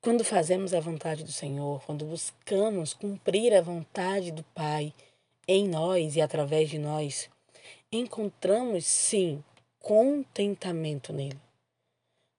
[0.00, 4.94] Quando fazemos a vontade do Senhor, quando buscamos cumprir a vontade do Pai
[5.46, 7.28] em nós e através de nós,
[7.90, 9.42] encontramos sim
[9.80, 11.40] contentamento nele.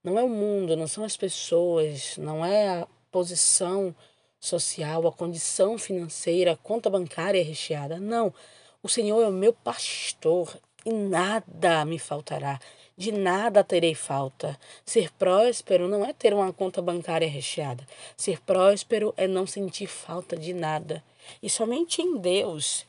[0.02, 3.94] Não é o mundo, não são as pessoas, não é a posição
[4.40, 8.00] social, a condição financeira, a conta bancária recheada.
[8.00, 8.34] Não.
[8.82, 12.60] O Senhor é o meu pastor e nada me faltará.
[12.98, 14.60] De nada terei falta.
[14.86, 17.86] Ser próspero não é ter uma conta bancária recheada.
[18.18, 21.04] Ser próspero é não sentir falta de nada.
[21.42, 22.86] E somente em Deus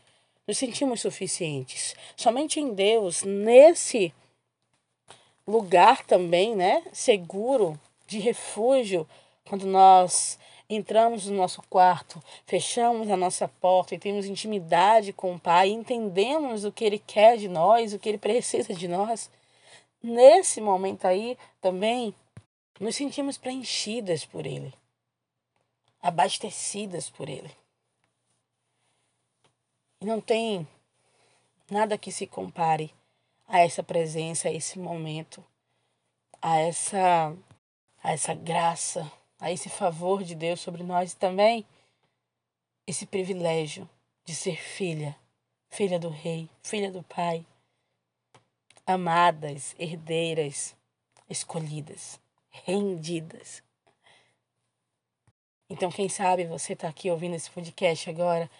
[0.46, 1.94] nos sentimos suficientes.
[2.16, 4.12] Somente em Deus, nesse
[5.46, 9.06] lugar também, né, seguro, de refúgio,
[9.44, 10.38] quando nós
[10.70, 16.64] entramos no nosso quarto, fechamos a nossa porta e temos intimidade com o Pai, entendemos
[16.64, 19.28] o que Ele quer de nós, o que Ele precisa de nós,
[20.00, 22.14] nesse momento aí também
[22.78, 24.72] nos sentimos preenchidas por Ele,
[26.00, 27.50] abastecidas por Ele.
[30.00, 30.66] E não tem
[31.68, 32.94] nada que se compare
[33.46, 35.44] a essa presença, a esse momento,
[36.40, 37.36] a essa,
[38.02, 39.10] a essa graça,
[39.40, 41.66] a esse favor de Deus sobre nós e também
[42.86, 43.88] esse privilégio
[44.24, 45.16] de ser filha,
[45.70, 47.46] filha do Rei, filha do Pai,
[48.86, 50.76] amadas, herdeiras,
[51.28, 53.62] escolhidas, rendidas.
[55.68, 58.50] Então, quem sabe você está aqui ouvindo esse podcast agora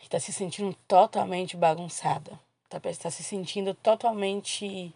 [0.00, 4.94] e está se sentindo totalmente bagunçada, está tá se sentindo totalmente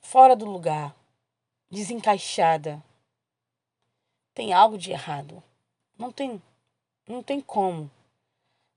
[0.00, 0.94] fora do lugar,
[1.70, 2.82] desencaixada,
[4.36, 5.42] tem algo de errado.
[5.98, 6.42] Não tem,
[7.08, 7.90] não tem como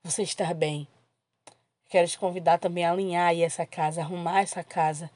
[0.01, 0.87] você estar bem.
[1.89, 5.11] Quero te convidar também a alinhar essa casa, arrumar essa casa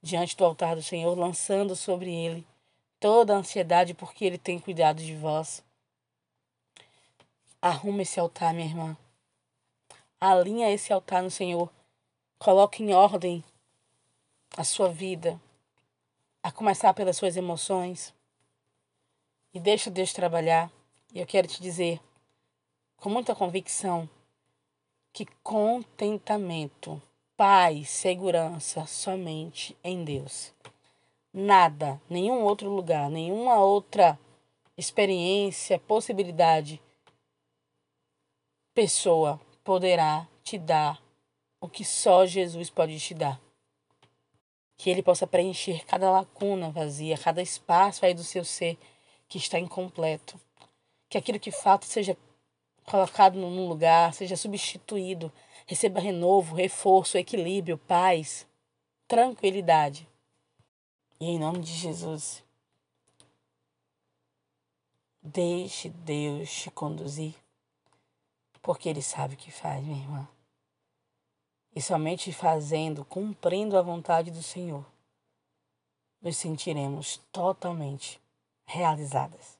[0.00, 2.46] diante do altar do Senhor, lançando sobre ele
[3.00, 5.64] toda a ansiedade, porque ele tem cuidado de vós.
[7.60, 8.96] Arruma esse altar, minha irmã.
[10.20, 11.68] Alinha esse altar no Senhor.
[12.38, 13.42] Coloque em ordem
[14.56, 15.40] a sua vida,
[16.40, 18.14] a começar pelas suas emoções,
[19.52, 20.70] e deixa Deus trabalhar.
[21.12, 22.00] E eu quero te dizer,
[22.96, 24.08] com muita convicção,
[25.12, 27.00] que contentamento,
[27.36, 30.52] paz, segurança somente em Deus.
[31.32, 34.18] Nada, nenhum outro lugar, nenhuma outra
[34.76, 36.80] experiência, possibilidade,
[38.74, 41.02] pessoa poderá te dar
[41.60, 43.40] o que só Jesus pode te dar.
[44.76, 48.78] Que Ele possa preencher cada lacuna vazia, cada espaço aí do seu ser
[49.28, 50.40] que está incompleto.
[51.08, 52.16] Que aquilo que falta seja
[52.84, 55.30] colocado num lugar, seja substituído,
[55.66, 58.46] receba renovo, reforço, equilíbrio, paz,
[59.06, 60.08] tranquilidade.
[61.20, 62.42] E em nome de Jesus,
[65.20, 67.34] deixe Deus te conduzir,
[68.62, 70.28] porque Ele sabe o que faz, minha irmã.
[71.74, 74.84] E somente fazendo, cumprindo a vontade do Senhor,
[76.20, 78.20] nos sentiremos totalmente
[78.68, 79.58] realizadas.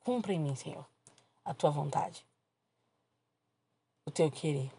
[0.00, 0.84] Cumpra em mim, Senhor,
[1.44, 2.24] a tua vontade,
[4.04, 4.70] o teu querer.